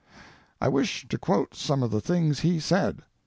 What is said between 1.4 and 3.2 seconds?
some of the things he said.